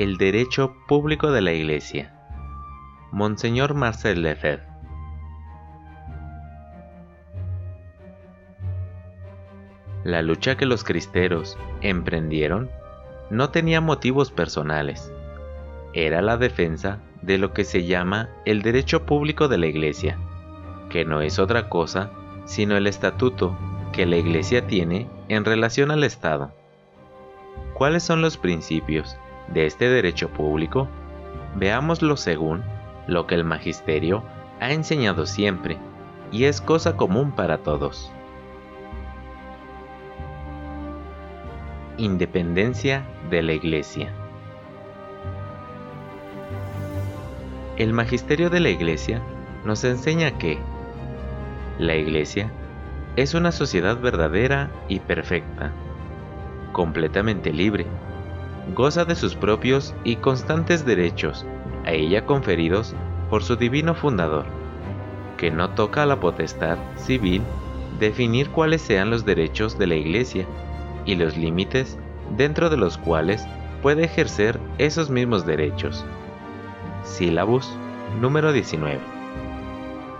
El 0.00 0.16
derecho 0.16 0.74
público 0.88 1.30
de 1.30 1.42
la 1.42 1.52
Iglesia. 1.52 2.10
Monseñor 3.12 3.74
Marcel 3.74 4.22
Lefebvre. 4.22 4.66
La 10.02 10.22
lucha 10.22 10.56
que 10.56 10.64
los 10.64 10.84
cristeros 10.84 11.58
emprendieron 11.82 12.70
no 13.28 13.50
tenía 13.50 13.82
motivos 13.82 14.30
personales. 14.30 15.12
Era 15.92 16.22
la 16.22 16.38
defensa 16.38 17.00
de 17.20 17.36
lo 17.36 17.52
que 17.52 17.64
se 17.64 17.84
llama 17.84 18.30
el 18.46 18.62
derecho 18.62 19.04
público 19.04 19.48
de 19.48 19.58
la 19.58 19.66
Iglesia, 19.66 20.16
que 20.88 21.04
no 21.04 21.20
es 21.20 21.38
otra 21.38 21.68
cosa 21.68 22.10
sino 22.46 22.74
el 22.78 22.86
estatuto 22.86 23.54
que 23.92 24.06
la 24.06 24.16
Iglesia 24.16 24.66
tiene 24.66 25.10
en 25.28 25.44
relación 25.44 25.90
al 25.90 26.04
Estado. 26.04 26.52
¿Cuáles 27.74 28.02
son 28.02 28.22
los 28.22 28.38
principios 28.38 29.18
de 29.50 29.66
este 29.66 29.88
derecho 29.88 30.30
público? 30.30 30.88
Veámoslo 31.56 32.16
según 32.16 32.62
lo 33.06 33.26
que 33.26 33.34
el 33.34 33.44
magisterio 33.44 34.22
ha 34.60 34.72
enseñado 34.72 35.26
siempre 35.26 35.78
y 36.30 36.44
es 36.44 36.60
cosa 36.60 36.96
común 36.96 37.32
para 37.32 37.58
todos. 37.58 38.12
Independencia 41.96 43.04
de 43.30 43.42
la 43.42 43.52
Iglesia. 43.52 44.12
El 47.76 47.92
magisterio 47.92 48.50
de 48.50 48.60
la 48.60 48.70
Iglesia 48.70 49.22
nos 49.64 49.84
enseña 49.84 50.38
que 50.38 50.58
la 51.78 51.96
Iglesia 51.96 52.50
es 53.16 53.34
una 53.34 53.52
sociedad 53.52 53.98
verdadera 53.98 54.70
y 54.88 55.00
perfecta, 55.00 55.72
completamente 56.72 57.52
libre, 57.52 57.86
goza 58.74 59.04
de 59.04 59.14
sus 59.14 59.34
propios 59.34 59.94
y 60.04 60.16
constantes 60.16 60.84
derechos 60.84 61.46
a 61.84 61.92
ella 61.92 62.26
conferidos 62.26 62.94
por 63.28 63.42
su 63.42 63.56
divino 63.56 63.94
fundador, 63.94 64.44
que 65.36 65.50
no 65.50 65.70
toca 65.70 66.02
a 66.02 66.06
la 66.06 66.20
potestad 66.20 66.78
civil 66.96 67.42
definir 67.98 68.50
cuáles 68.50 68.82
sean 68.82 69.10
los 69.10 69.24
derechos 69.24 69.78
de 69.78 69.86
la 69.86 69.94
Iglesia 69.94 70.46
y 71.04 71.14
los 71.14 71.36
límites 71.36 71.98
dentro 72.36 72.70
de 72.70 72.76
los 72.76 72.98
cuales 72.98 73.46
puede 73.82 74.04
ejercer 74.04 74.60
esos 74.78 75.10
mismos 75.10 75.46
derechos. 75.46 76.04
Sílabus 77.04 77.70
número 78.20 78.52
19. 78.52 79.00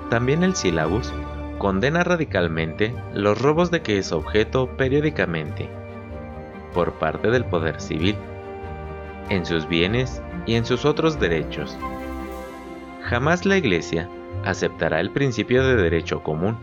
También 0.09 0.43
el 0.43 0.55
sílabus 0.55 1.13
condena 1.59 2.03
radicalmente 2.05 2.95
los 3.13 3.41
robos 3.41 3.71
de 3.71 3.83
que 3.83 3.99
es 3.99 4.13
objeto 4.13 4.77
periódicamente 4.77 5.69
por 6.73 6.93
parte 6.95 7.31
del 7.31 7.45
poder 7.45 7.81
civil 7.81 8.17
en 9.31 9.47
sus 9.47 9.67
bienes 9.67 10.21
y 10.45 10.57
en 10.57 10.67
sus 10.67 10.85
otros 10.85 11.19
derechos. 11.19 11.79
Jamás 13.03 13.47
la 13.47 13.57
Iglesia 13.57 14.09
aceptará 14.45 15.01
el 15.01 15.11
principio 15.11 15.65
de 15.65 15.77
derecho 15.77 16.23
común. 16.23 16.59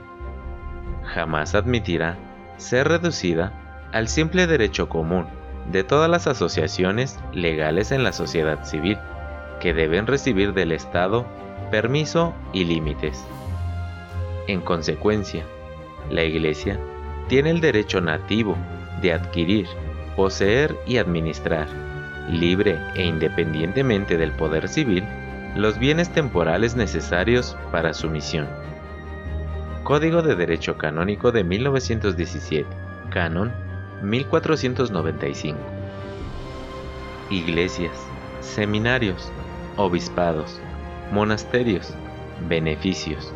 Jamás 1.04 1.56
admitirá 1.56 2.18
ser 2.58 2.88
reducida 2.88 3.90
al 3.94 4.08
simple 4.08 4.46
derecho 4.46 4.90
común 4.90 5.25
de 5.72 5.84
todas 5.84 6.09
las 6.09 6.28
asociaciones 6.28 7.19
legales 7.34 7.91
en 7.91 8.03
la 8.03 8.14
sociedad 8.14 8.64
civil, 8.64 8.97
que 9.59 9.74
deben 9.74 10.06
recibir 10.06 10.53
del 10.53 10.72
Estado 10.72 11.25
permiso 11.72 12.34
y 12.53 12.64
límites. 12.64 13.25
En 14.47 14.62
consecuencia, 14.62 15.44
la 16.09 16.24
Iglesia 16.24 16.80
tiene 17.28 17.50
el 17.50 17.59
derecho 17.59 18.00
nativo 18.00 18.56
de 19.02 19.14
adquirir, 19.14 19.68
poseer 20.16 20.75
y 20.86 20.97
administrar 20.97 21.87
libre 22.28 22.80
e 22.96 23.06
independientemente 23.06 24.18
del 24.18 24.32
poder 24.32 24.68
civil, 24.68 25.04
los 25.56 25.80
bienes 25.80 26.10
temporales 26.10 26.76
necesarios 26.76 27.56
para 27.72 27.94
su 27.94 28.10
misión. 28.10 28.48
Código 29.84 30.22
de 30.22 30.36
Derecho 30.36 30.78
Canónico 30.78 31.32
de 31.32 31.44
1917, 31.44 32.68
Canon 33.10 33.52
1495. 34.04 35.58
Iglesias, 37.30 37.98
seminarios, 38.42 39.32
obispados, 39.78 40.59
monasterios, 41.12 41.94
beneficios. 42.48 43.34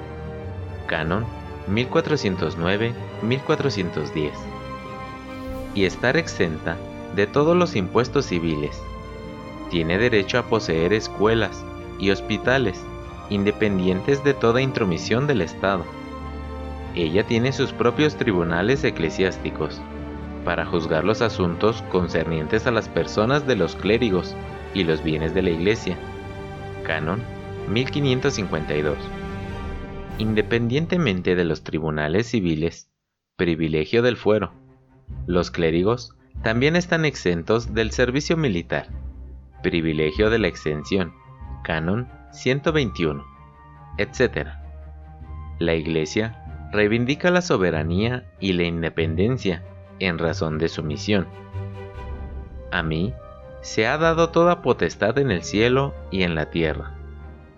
Canon 0.88 1.25
1409-1410. 1.69 4.31
Y 5.73 5.85
estar 5.85 6.18
exenta 6.18 6.75
de 7.16 7.27
todos 7.27 7.55
los 7.55 7.75
impuestos 7.75 8.25
civiles. 8.25 8.81
Tiene 9.69 9.97
derecho 9.97 10.38
a 10.39 10.44
poseer 10.44 10.94
escuelas 10.94 11.63
y 11.99 12.11
hospitales, 12.11 12.83
independientes 13.29 14.23
de 14.23 14.33
toda 14.33 14.61
intromisión 14.61 15.27
del 15.27 15.41
Estado. 15.41 15.85
Ella 16.95 17.23
tiene 17.25 17.53
sus 17.53 17.72
propios 17.72 18.16
tribunales 18.16 18.83
eclesiásticos, 18.83 19.81
para 20.44 20.66
juzgar 20.66 21.05
los 21.05 21.22
asuntos 21.22 21.83
concernientes 21.83 22.66
a 22.67 22.72
las 22.72 22.89
personas 22.89 23.45
de 23.47 23.55
los 23.55 23.75
clérigos 23.75 24.35
y 24.73 24.83
los 24.83 25.03
bienes 25.03 25.33
de 25.33 25.41
la 25.43 25.51
Iglesia. 25.51 25.97
Canon 26.83 27.22
1552. 27.69 28.97
Independientemente 30.17 31.35
de 31.35 31.45
los 31.45 31.63
tribunales 31.63 32.28
civiles, 32.28 32.89
privilegio 33.38 34.01
del 34.01 34.17
fuero, 34.17 34.51
los 35.25 35.51
clérigos 35.51 36.16
también 36.44 36.75
están 36.75 37.06
exentos 37.06 37.74
del 37.74 37.91
servicio 37.91 38.35
militar, 38.35 38.88
privilegio 39.62 40.29
de 40.29 40.40
la 40.40 40.47
exención, 40.47 41.13
canon 41.63 42.07
121, 42.31 43.24
etc. 43.97 44.47
La 45.59 45.75
Iglesia 45.75 46.69
reivindica 46.72 47.29
la 47.29 47.41
soberanía 47.41 48.25
y 48.40 48.53
la 48.53 48.63
independencia 48.63 49.63
en 50.00 50.18
razón 50.18 50.57
de 50.57 50.69
su 50.69 50.81
misión. 50.81 51.28
A 52.72 52.81
mí 52.81 53.13
se 53.62 53.85
ha 53.85 53.97
dado 53.97 54.29
toda 54.29 54.63
potestad 54.63 55.19
en 55.19 55.29
el 55.29 55.44
cielo 55.44 55.94
y 56.09 56.23
en 56.23 56.34
la 56.34 56.50
tierra. 56.50 56.96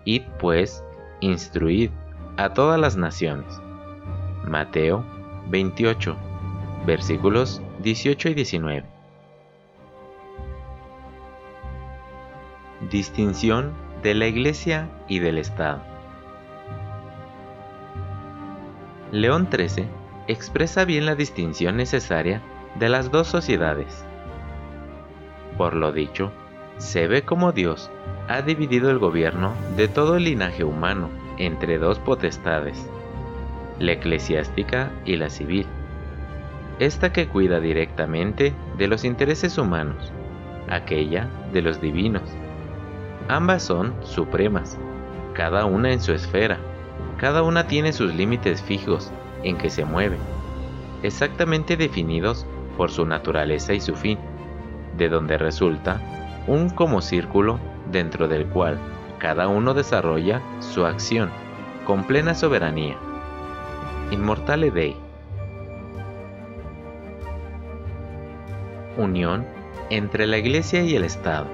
Id 0.04 0.22
pues, 0.38 0.84
instruid 1.20 1.90
a 2.36 2.52
todas 2.52 2.78
las 2.78 2.96
naciones. 2.96 3.60
Mateo 4.44 5.06
28, 5.48 6.16
versículos 6.84 7.62
18 7.84 8.30
y 8.30 8.34
19. 8.34 8.84
Distinción 12.90 13.74
de 14.02 14.14
la 14.14 14.26
Iglesia 14.26 14.88
y 15.06 15.18
del 15.18 15.36
Estado. 15.36 15.82
León 19.12 19.48
XIII 19.52 19.84
expresa 20.28 20.86
bien 20.86 21.04
la 21.04 21.14
distinción 21.14 21.76
necesaria 21.76 22.40
de 22.76 22.88
las 22.88 23.10
dos 23.10 23.28
sociedades. 23.28 24.02
Por 25.58 25.74
lo 25.74 25.92
dicho, 25.92 26.32
se 26.78 27.06
ve 27.06 27.20
como 27.20 27.52
Dios 27.52 27.90
ha 28.28 28.40
dividido 28.40 28.90
el 28.90 28.98
gobierno 28.98 29.52
de 29.76 29.88
todo 29.88 30.16
el 30.16 30.24
linaje 30.24 30.64
humano 30.64 31.10
entre 31.36 31.76
dos 31.76 31.98
potestades, 31.98 32.88
la 33.78 33.92
eclesiástica 33.92 34.90
y 35.04 35.16
la 35.16 35.28
civil 35.28 35.66
esta 36.78 37.12
que 37.12 37.28
cuida 37.28 37.60
directamente 37.60 38.54
de 38.76 38.88
los 38.88 39.04
intereses 39.04 39.58
humanos, 39.58 40.12
aquella 40.68 41.28
de 41.52 41.62
los 41.62 41.80
divinos. 41.80 42.22
Ambas 43.28 43.62
son 43.62 43.94
supremas, 44.02 44.76
cada 45.34 45.66
una 45.66 45.92
en 45.92 46.00
su 46.00 46.12
esfera, 46.12 46.58
cada 47.18 47.42
una 47.42 47.66
tiene 47.66 47.92
sus 47.92 48.14
límites 48.14 48.62
fijos 48.62 49.12
en 49.44 49.56
que 49.56 49.70
se 49.70 49.84
mueve, 49.84 50.16
exactamente 51.02 51.76
definidos 51.76 52.46
por 52.76 52.90
su 52.90 53.06
naturaleza 53.06 53.72
y 53.72 53.80
su 53.80 53.94
fin, 53.94 54.18
de 54.96 55.08
donde 55.08 55.38
resulta 55.38 56.00
un 56.46 56.70
como 56.70 57.00
círculo 57.00 57.58
dentro 57.90 58.28
del 58.28 58.46
cual 58.46 58.78
cada 59.18 59.48
uno 59.48 59.74
desarrolla 59.74 60.42
su 60.60 60.84
acción 60.84 61.30
con 61.86 62.04
plena 62.04 62.34
soberanía. 62.34 62.96
Inmortale 64.10 64.70
Dei 64.70 65.03
unión 68.96 69.46
entre 69.90 70.26
la 70.26 70.38
Iglesia 70.38 70.82
y 70.82 70.94
el 70.94 71.04
Estado. 71.04 71.46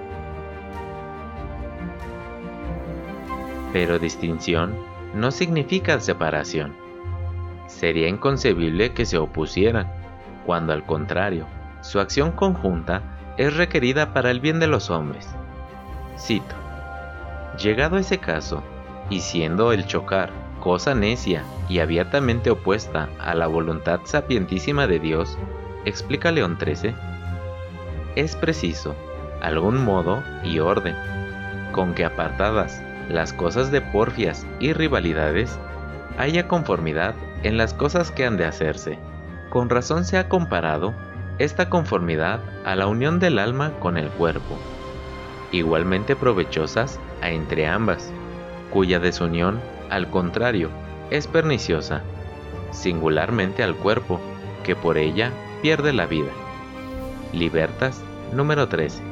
Pero 3.72 3.98
distinción 3.98 4.74
no 5.14 5.30
significa 5.30 6.00
separación. 6.00 6.74
Sería 7.66 8.08
inconcebible 8.08 8.92
que 8.92 9.06
se 9.06 9.18
opusieran, 9.18 9.92
cuando 10.44 10.72
al 10.72 10.84
contrario, 10.84 11.46
su 11.82 12.00
acción 12.00 12.32
conjunta 12.32 13.02
es 13.36 13.56
requerida 13.56 14.12
para 14.12 14.30
el 14.30 14.40
bien 14.40 14.60
de 14.60 14.66
los 14.66 14.90
hombres. 14.90 15.28
Cito. 16.18 16.54
Llegado 17.62 17.96
ese 17.96 18.18
caso, 18.18 18.62
y 19.08 19.20
siendo 19.20 19.72
el 19.72 19.86
chocar 19.86 20.30
cosa 20.60 20.94
necia 20.94 21.42
y 21.68 21.78
abiertamente 21.78 22.50
opuesta 22.50 23.08
a 23.18 23.34
la 23.34 23.46
voluntad 23.46 24.00
sapientísima 24.04 24.86
de 24.86 24.98
Dios, 24.98 25.38
explica 25.84 26.30
León 26.30 26.58
XIII, 26.60 26.94
es 28.16 28.36
preciso 28.36 28.94
algún 29.40 29.82
modo 29.82 30.22
y 30.44 30.58
orden, 30.58 30.94
con 31.72 31.94
que 31.94 32.04
apartadas 32.04 32.82
las 33.08 33.32
cosas 33.32 33.70
de 33.70 33.80
porfias 33.80 34.46
y 34.60 34.72
rivalidades, 34.72 35.58
haya 36.18 36.46
conformidad 36.46 37.14
en 37.42 37.56
las 37.56 37.74
cosas 37.74 38.10
que 38.10 38.26
han 38.26 38.36
de 38.36 38.44
hacerse. 38.44 38.98
Con 39.48 39.68
razón 39.68 40.04
se 40.04 40.18
ha 40.18 40.28
comparado 40.28 40.94
esta 41.38 41.70
conformidad 41.70 42.40
a 42.64 42.76
la 42.76 42.86
unión 42.86 43.18
del 43.18 43.38
alma 43.38 43.72
con 43.80 43.96
el 43.96 44.08
cuerpo, 44.08 44.58
igualmente 45.52 46.14
provechosas 46.14 47.00
a 47.22 47.30
entre 47.30 47.66
ambas, 47.66 48.12
cuya 48.70 49.00
desunión, 49.00 49.60
al 49.88 50.08
contrario, 50.10 50.70
es 51.10 51.26
perniciosa, 51.26 52.02
singularmente 52.70 53.62
al 53.62 53.74
cuerpo, 53.74 54.20
que 54.62 54.76
por 54.76 54.98
ella 54.98 55.32
pierde 55.62 55.92
la 55.92 56.06
vida. 56.06 56.30
Libertas 57.32 58.02
número 58.32 58.68
13. 58.68 59.02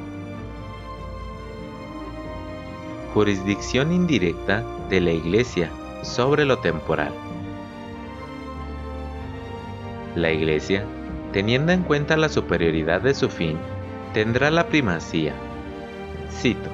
Jurisdicción 3.14 3.92
indirecta 3.92 4.64
de 4.88 5.00
la 5.00 5.12
Iglesia 5.12 5.70
sobre 6.02 6.44
lo 6.44 6.58
temporal. 6.58 7.12
La 10.14 10.30
Iglesia 10.32 10.84
teniendo 11.32 11.72
en 11.72 11.82
cuenta 11.82 12.16
la 12.16 12.28
superioridad 12.28 13.00
de 13.00 13.14
su 13.14 13.28
fin, 13.28 13.58
tendrá 14.14 14.50
la 14.50 14.66
primacía. 14.68 15.34
Cito. 16.30 16.70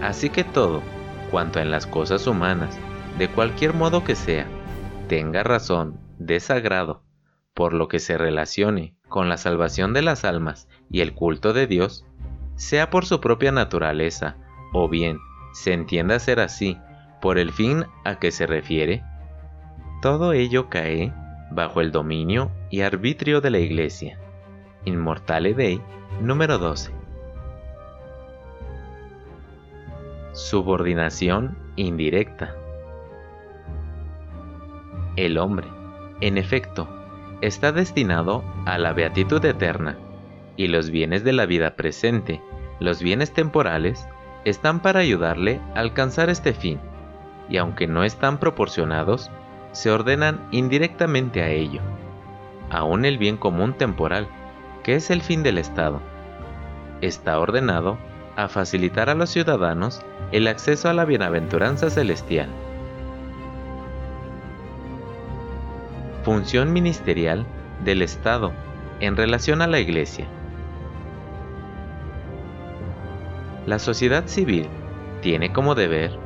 Así 0.00 0.30
que 0.30 0.44
todo, 0.44 0.82
cuanto 1.30 1.60
en 1.60 1.70
las 1.70 1.86
cosas 1.86 2.26
humanas, 2.26 2.78
de 3.18 3.28
cualquier 3.28 3.74
modo 3.74 4.04
que 4.04 4.14
sea, 4.14 4.46
tenga 5.08 5.42
razón 5.42 5.98
de 6.18 6.40
sagrado, 6.40 7.02
por 7.54 7.72
lo 7.72 7.88
que 7.88 7.98
se 7.98 8.16
relacione 8.16 8.94
con 9.10 9.28
la 9.28 9.36
salvación 9.36 9.92
de 9.92 10.00
las 10.00 10.24
almas 10.24 10.68
y 10.90 11.02
el 11.02 11.12
culto 11.12 11.52
de 11.52 11.66
Dios, 11.66 12.06
sea 12.56 12.88
por 12.88 13.04
su 13.04 13.20
propia 13.20 13.52
naturaleza, 13.52 14.36
o 14.72 14.88
bien 14.88 15.18
se 15.52 15.74
entienda 15.74 16.18
ser 16.18 16.40
así, 16.40 16.78
por 17.20 17.36
el 17.36 17.52
fin 17.52 17.84
a 18.04 18.18
que 18.18 18.30
se 18.30 18.46
refiere, 18.46 19.02
todo 20.00 20.32
ello 20.32 20.70
cae 20.70 21.12
bajo 21.50 21.82
el 21.82 21.92
dominio 21.92 22.50
y 22.70 22.80
arbitrio 22.80 23.42
de 23.42 23.50
la 23.50 23.58
Iglesia. 23.58 24.18
Inmortale 24.86 25.52
Dei, 25.52 25.82
número 26.22 26.56
12. 26.56 26.92
Subordinación 30.32 31.58
indirecta. 31.76 32.54
El 35.16 35.36
hombre, 35.36 35.66
en 36.20 36.38
efecto, 36.38 36.88
está 37.40 37.72
destinado 37.72 38.44
a 38.66 38.78
la 38.78 38.92
beatitud 38.92 39.44
eterna, 39.44 39.96
y 40.56 40.68
los 40.68 40.90
bienes 40.90 41.24
de 41.24 41.32
la 41.32 41.46
vida 41.46 41.76
presente, 41.76 42.42
los 42.80 43.02
bienes 43.02 43.32
temporales, 43.32 44.06
están 44.44 44.80
para 44.80 45.00
ayudarle 45.00 45.60
a 45.74 45.80
alcanzar 45.80 46.30
este 46.30 46.52
fin, 46.52 46.80
y 47.48 47.56
aunque 47.56 47.86
no 47.86 48.04
están 48.04 48.38
proporcionados, 48.38 49.30
se 49.72 49.90
ordenan 49.90 50.46
indirectamente 50.50 51.42
a 51.42 51.50
ello, 51.50 51.80
aún 52.70 53.04
el 53.04 53.18
bien 53.18 53.36
común 53.36 53.74
temporal, 53.74 54.28
que 54.82 54.94
es 54.94 55.10
el 55.10 55.20
fin 55.20 55.42
del 55.42 55.58
Estado. 55.58 56.00
Está 57.00 57.38
ordenado 57.38 57.98
a 58.36 58.48
facilitar 58.48 59.10
a 59.10 59.14
los 59.14 59.30
ciudadanos 59.30 60.02
el 60.32 60.46
acceso 60.46 60.88
a 60.88 60.94
la 60.94 61.04
bienaventuranza 61.04 61.90
celestial. 61.90 62.48
Función 66.22 66.72
ministerial 66.72 67.46
del 67.84 68.02
Estado 68.02 68.52
en 69.00 69.16
relación 69.16 69.62
a 69.62 69.66
la 69.66 69.80
Iglesia. 69.80 70.26
La 73.66 73.78
sociedad 73.78 74.26
civil 74.26 74.68
tiene 75.22 75.52
como 75.52 75.74
deber 75.74 76.18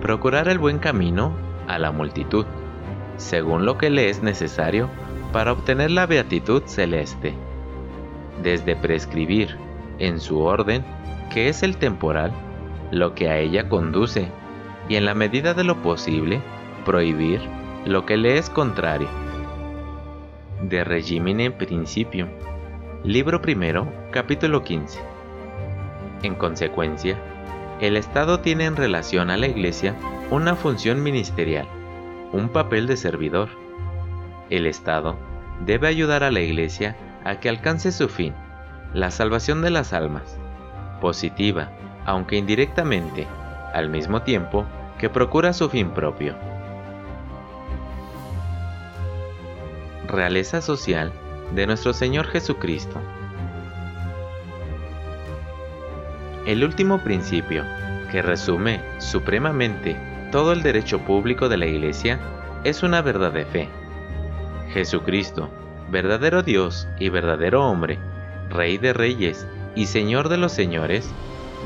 procurar 0.00 0.48
el 0.48 0.58
buen 0.58 0.78
camino 0.78 1.32
a 1.66 1.78
la 1.78 1.90
multitud 1.90 2.46
según 3.16 3.64
lo 3.64 3.78
que 3.78 3.90
le 3.90 4.10
es 4.10 4.22
necesario 4.22 4.88
para 5.32 5.52
obtener 5.52 5.90
la 5.90 6.06
beatitud 6.06 6.62
celeste. 6.66 7.34
Desde 8.42 8.76
prescribir, 8.76 9.56
en 9.98 10.20
su 10.20 10.40
orden, 10.40 10.84
que 11.32 11.48
es 11.48 11.62
el 11.62 11.78
temporal, 11.78 12.32
lo 12.90 13.14
que 13.14 13.28
a 13.28 13.38
ella 13.38 13.68
conduce, 13.68 14.28
y 14.88 14.96
en 14.96 15.04
la 15.04 15.14
medida 15.14 15.54
de 15.54 15.64
lo 15.64 15.82
posible, 15.82 16.40
prohibir 16.84 17.40
lo 17.86 18.04
que 18.04 18.16
le 18.16 18.36
es 18.36 18.50
contrario. 18.50 19.08
De 20.60 20.82
Regimine 20.82 21.52
Principio, 21.52 22.28
libro 23.04 23.40
primero, 23.40 23.86
capítulo 24.10 24.64
15. 24.64 25.00
En 26.24 26.34
consecuencia, 26.34 27.16
el 27.80 27.96
Estado 27.96 28.40
tiene 28.40 28.64
en 28.64 28.74
relación 28.74 29.30
a 29.30 29.36
la 29.36 29.46
Iglesia 29.46 29.94
una 30.30 30.56
función 30.56 31.02
ministerial 31.02 31.68
un 32.32 32.48
papel 32.48 32.88
de 32.88 32.96
servidor. 32.96 33.48
El 34.50 34.66
Estado 34.66 35.16
debe 35.64 35.86
ayudar 35.86 36.24
a 36.24 36.32
la 36.32 36.40
Iglesia 36.40 36.96
a 37.24 37.38
que 37.38 37.48
alcance 37.48 37.92
su 37.92 38.08
fin, 38.08 38.34
la 38.94 39.12
salvación 39.12 39.62
de 39.62 39.70
las 39.70 39.92
almas, 39.92 40.38
positiva, 41.00 41.70
aunque 42.04 42.36
indirectamente, 42.36 43.28
al 43.72 43.90
mismo 43.90 44.22
tiempo 44.22 44.66
que 44.98 45.08
procura 45.08 45.52
su 45.52 45.70
fin 45.70 45.90
propio. 45.90 46.34
Realeza 50.08 50.62
social 50.62 51.12
de 51.52 51.66
nuestro 51.66 51.92
Señor 51.92 52.28
Jesucristo. 52.28 53.00
El 56.46 56.62
último 56.62 57.02
principio, 57.02 57.64
que 58.12 58.22
resume 58.22 58.80
supremamente 58.98 59.96
todo 60.30 60.52
el 60.52 60.62
derecho 60.62 61.00
público 61.00 61.48
de 61.48 61.56
la 61.56 61.66
Iglesia 61.66 62.20
es 62.62 62.84
una 62.84 63.02
verdad 63.02 63.32
de 63.32 63.46
fe. 63.46 63.68
Jesucristo, 64.72 65.50
verdadero 65.90 66.44
Dios 66.44 66.86
y 67.00 67.08
verdadero 67.08 67.66
hombre, 67.66 67.98
Rey 68.48 68.78
de 68.78 68.92
reyes 68.92 69.44
y 69.74 69.86
Señor 69.86 70.28
de 70.28 70.36
los 70.36 70.52
señores, 70.52 71.10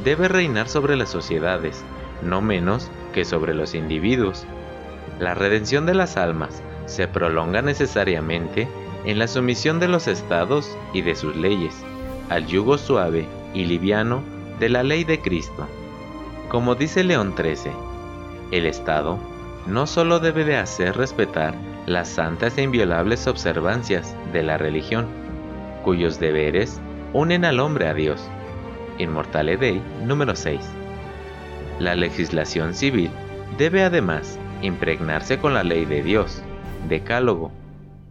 debe 0.02 0.28
reinar 0.28 0.66
sobre 0.66 0.96
las 0.96 1.10
sociedades, 1.10 1.84
no 2.22 2.40
menos 2.40 2.90
que 3.12 3.26
sobre 3.26 3.52
los 3.52 3.74
individuos. 3.74 4.46
La 5.18 5.34
redención 5.34 5.84
de 5.84 5.92
las 5.92 6.16
almas 6.16 6.62
se 6.90 7.06
prolonga 7.06 7.62
necesariamente 7.62 8.68
en 9.04 9.18
la 9.18 9.28
sumisión 9.28 9.78
de 9.78 9.88
los 9.88 10.08
estados 10.08 10.76
y 10.92 11.02
de 11.02 11.14
sus 11.14 11.36
leyes, 11.36 11.74
al 12.28 12.46
yugo 12.46 12.78
suave 12.78 13.26
y 13.54 13.64
liviano 13.64 14.22
de 14.58 14.68
la 14.68 14.82
ley 14.82 15.04
de 15.04 15.20
Cristo. 15.20 15.68
Como 16.48 16.74
dice 16.74 17.04
León 17.04 17.34
XIII, 17.36 17.72
el 18.50 18.66
Estado 18.66 19.18
no 19.66 19.86
solo 19.86 20.18
debe 20.18 20.44
de 20.44 20.56
hacer 20.56 20.96
respetar 20.96 21.54
las 21.86 22.08
santas 22.08 22.58
e 22.58 22.62
inviolables 22.62 23.26
observancias 23.28 24.16
de 24.32 24.42
la 24.42 24.58
religión, 24.58 25.06
cuyos 25.84 26.18
deberes 26.18 26.80
unen 27.12 27.44
al 27.44 27.60
hombre 27.60 27.86
a 27.86 27.94
Dios. 27.94 28.20
Inmortale 28.98 29.56
Dei 29.56 29.80
número 30.04 30.34
6. 30.34 30.60
La 31.78 31.94
legislación 31.94 32.74
civil 32.74 33.10
debe 33.56 33.84
además 33.84 34.38
impregnarse 34.60 35.38
con 35.38 35.54
la 35.54 35.62
ley 35.62 35.84
de 35.84 36.02
Dios, 36.02 36.42
decálogo, 36.88 37.52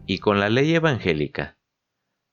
y 0.05 0.19
con 0.19 0.39
la 0.39 0.49
ley 0.49 0.73
evangélica, 0.73 1.57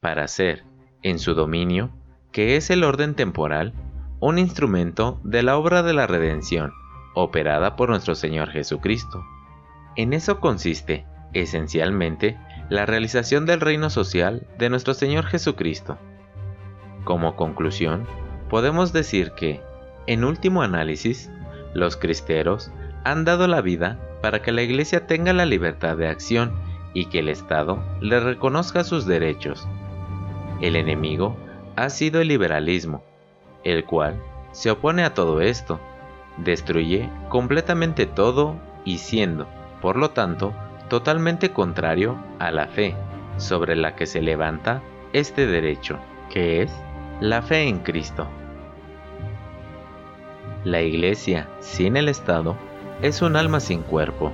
para 0.00 0.28
ser, 0.28 0.64
en 1.02 1.18
su 1.18 1.34
dominio, 1.34 1.90
que 2.32 2.56
es 2.56 2.70
el 2.70 2.84
orden 2.84 3.14
temporal, 3.14 3.72
un 4.20 4.38
instrumento 4.38 5.20
de 5.24 5.42
la 5.42 5.56
obra 5.56 5.82
de 5.82 5.92
la 5.92 6.06
redención 6.06 6.72
operada 7.14 7.76
por 7.76 7.88
nuestro 7.88 8.14
Señor 8.14 8.50
Jesucristo. 8.50 9.24
En 9.96 10.12
eso 10.12 10.40
consiste, 10.40 11.06
esencialmente, 11.32 12.38
la 12.68 12.86
realización 12.86 13.46
del 13.46 13.60
reino 13.60 13.90
social 13.90 14.46
de 14.58 14.68
nuestro 14.68 14.94
Señor 14.94 15.24
Jesucristo. 15.26 15.98
Como 17.04 17.36
conclusión, 17.36 18.06
podemos 18.50 18.92
decir 18.92 19.32
que, 19.32 19.62
en 20.06 20.24
último 20.24 20.62
análisis, 20.62 21.30
los 21.74 21.96
cristeros 21.96 22.70
han 23.04 23.24
dado 23.24 23.46
la 23.46 23.60
vida 23.60 23.98
para 24.26 24.42
que 24.42 24.50
la 24.50 24.62
Iglesia 24.62 25.06
tenga 25.06 25.33
la 25.33 25.47
libertad 25.47 25.97
de 25.97 26.09
acción 26.09 26.50
y 26.95 27.04
que 27.04 27.21
el 27.21 27.28
Estado 27.28 27.78
le 28.00 28.18
reconozca 28.18 28.83
sus 28.83 29.06
derechos. 29.06 29.68
El 30.61 30.75
enemigo 30.75 31.37
ha 31.76 31.90
sido 31.90 32.21
el 32.21 32.26
liberalismo, 32.26 33.04
el 33.62 33.85
cual 33.85 34.21
se 34.50 34.73
opone 34.73 35.04
a 35.04 35.14
todo 35.14 35.40
esto 35.40 35.78
destruye 36.38 37.09
completamente 37.28 38.04
todo 38.04 38.56
y 38.85 38.99
siendo, 38.99 39.47
por 39.80 39.97
lo 39.97 40.11
tanto, 40.11 40.52
totalmente 40.88 41.52
contrario 41.52 42.16
a 42.40 42.50
la 42.50 42.66
fe 42.66 42.97
sobre 43.37 43.76
la 43.76 43.95
que 43.95 44.06
se 44.06 44.23
levanta 44.23 44.83
este 45.12 45.47
derecho, 45.47 46.00
que 46.30 46.62
es 46.62 46.73
la 47.21 47.42
fe 47.42 47.68
en 47.68 47.78
Cristo. 47.78 48.26
La 50.64 50.83
Iglesia 50.83 51.49
sin 51.61 51.97
el 51.97 52.09
Estado 52.09 52.56
es 53.02 53.20
un 53.22 53.36
alma 53.36 53.60
sin 53.60 53.82
cuerpo. 53.82 54.32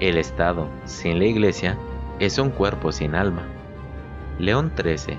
El 0.00 0.16
Estado 0.16 0.68
sin 0.84 1.18
la 1.18 1.24
Iglesia 1.24 1.78
es 2.18 2.38
un 2.38 2.50
cuerpo 2.50 2.92
sin 2.92 3.14
alma. 3.14 3.42
León 4.38 4.72
13, 4.74 5.18